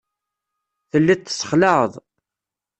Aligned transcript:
Telliḍ 0.89 1.19
tessexlaɛeḍ. 1.21 1.93